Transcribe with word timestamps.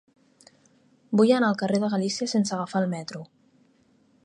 Vull 1.19 1.33
anar 1.39 1.51
al 1.53 1.59
carrer 1.59 1.81
de 1.85 1.91
Galícia 1.95 2.29
sense 2.33 2.57
agafar 2.57 2.83
el 2.87 2.91
metro. 2.97 3.25